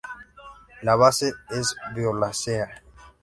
La 0.81 0.95
base 0.95 1.31
es 1.51 1.75
violácea. 1.93 2.81